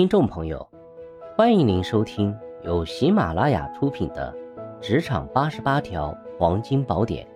[0.00, 0.66] 听众朋友，
[1.36, 4.34] 欢迎您收听由喜马拉雅出品的
[4.80, 7.26] 《职场八十八条黄金宝典》，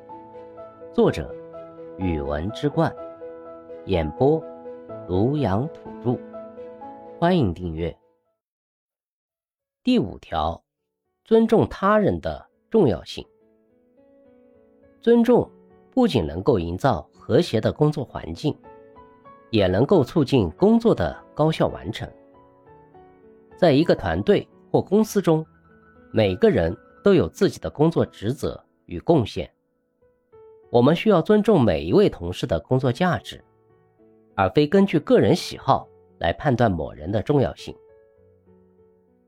[0.94, 1.30] 作者：
[1.98, 2.90] 语文之冠，
[3.84, 4.42] 演播：
[5.06, 6.18] 庐阳土著。
[7.18, 7.94] 欢迎订阅。
[9.82, 10.64] 第五条，
[11.22, 13.22] 尊重他人的重要性。
[15.02, 15.46] 尊重
[15.90, 18.56] 不仅能够营造和谐的工作环境，
[19.50, 22.10] 也能够促进工作的高效完成。
[23.64, 25.42] 在一个团队或公司中，
[26.12, 29.50] 每个人都有自己的工作职责与贡献。
[30.70, 33.42] 我们需要尊重每一位同事的工作价值，
[34.34, 37.74] 而非根据个人喜好来判断某人的重要性。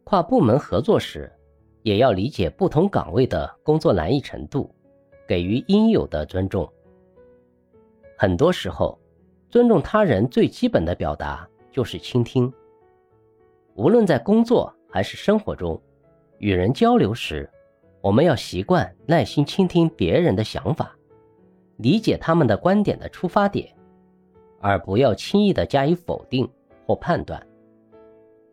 [0.04, 1.32] 跨部门合作时，
[1.80, 4.70] 也要理解不同岗位的工作难易程度，
[5.26, 6.70] 给予应有的尊重。
[8.18, 8.98] 很多时候，
[9.48, 12.52] 尊重他人最基本的表达就是倾听。
[13.76, 15.78] 无论在工作还是生活中，
[16.38, 17.48] 与人交流时，
[18.00, 20.96] 我们要习惯耐心倾听别人的想法，
[21.76, 23.70] 理解他们的观点的出发点，
[24.62, 26.48] 而不要轻易的加以否定
[26.86, 27.46] 或判断，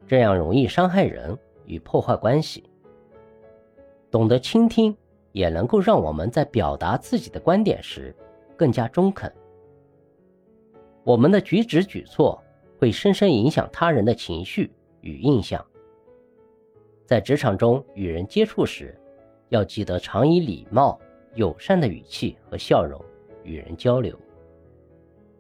[0.06, 2.62] 这样容易伤害人与破坏关系。
[4.12, 4.94] 懂得倾听，
[5.32, 8.14] 也能够让我们在表达自己的观点时
[8.58, 9.34] 更加中肯。
[11.06, 12.44] 我们的举止举措
[12.78, 14.70] 会深深影响他人的情绪。
[15.04, 15.64] 与印象，
[17.06, 18.98] 在职场中与人接触时，
[19.50, 21.00] 要记得常以礼貌、
[21.36, 23.00] 友善的语气和笑容
[23.44, 24.18] 与人交流，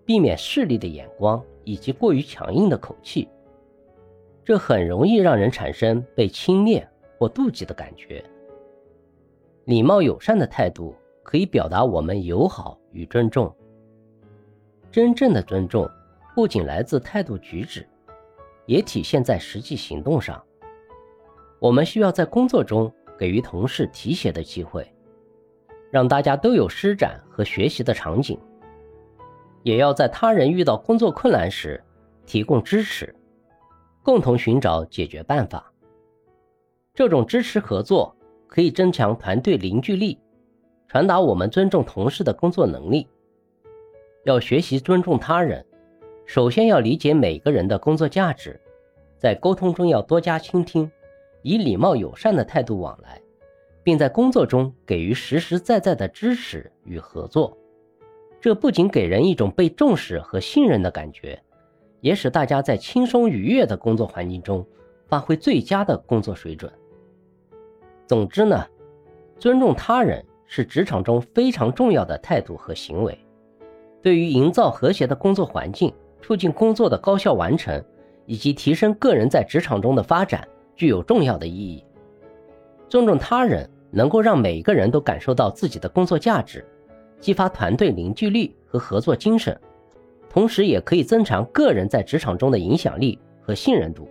[0.05, 3.29] 避免势利的眼光以及过于强硬的口气，
[4.43, 6.85] 这很容易让人产生被轻蔑
[7.17, 8.23] 或妒忌的感觉。
[9.63, 13.55] 礼貌友善的态度可以表达我们友好与尊重。
[14.91, 15.89] 真正的尊重
[16.35, 17.87] 不仅来自态度举止。
[18.65, 20.41] 也体现在实际行动上。
[21.59, 24.85] 我们需要在工作中给予同事提携的机会，
[25.91, 28.37] 让大家都有施展和学习的场景；
[29.63, 31.81] 也要在他人遇到工作困难时
[32.25, 33.15] 提供支持，
[34.01, 35.71] 共同寻找解决办法。
[36.93, 38.15] 这种支持合作
[38.47, 40.19] 可以增强团队凝聚力，
[40.87, 43.07] 传达我们尊重同事的工作能力。
[44.25, 45.65] 要学习尊重他人。
[46.25, 48.57] 首先要理解每个人的工作价值，
[49.23, 50.91] 在沟通中要多加倾听，
[51.43, 53.21] 以礼貌友善的态度往来，
[53.81, 57.57] 并在工作中给予实实在在的支持与合作。
[58.41, 61.41] 这不仅给人一种被重视和信任的感觉，
[62.01, 64.67] 也使大家在轻松愉悦的工作环境中
[65.07, 66.69] 发挥最佳的工作水准。
[68.05, 68.65] 总之呢，
[69.39, 73.17] 尊重他人是职场中非常重要的态度和行为，
[74.01, 75.93] 对于营造和谐的工作环境。
[76.21, 77.83] 促进工作的高效完成，
[78.25, 81.83] 以及提升个人在职场中的发展，具有重要的意义。
[82.87, 86.65] 尊重他人，能够让每个人都感受到自己的工作价值，
[87.19, 89.59] 激发团队凝聚力和合作精神，
[90.29, 94.07] 同时也可以增强个人在职场中的影响力和信任度。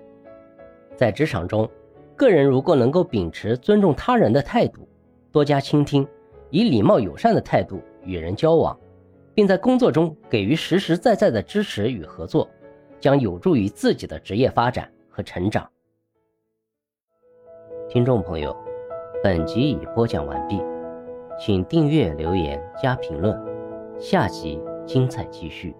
[0.97, 1.69] 在职场中，
[2.17, 4.89] 个人如果能够秉持尊重他人的态度，
[5.31, 6.07] 多加倾听，
[6.51, 8.79] 以礼貌友善的态度与人交往。
[9.35, 12.47] 并在工作中给予实实在在的支持与合作，
[13.03, 15.69] 将有助于自己的职业发展和成长。
[17.89, 18.57] 听众朋友，
[19.25, 20.63] 本集已播讲完毕，
[21.37, 23.37] 请订阅、留言、加评论，
[23.99, 25.75] 下集精彩继续。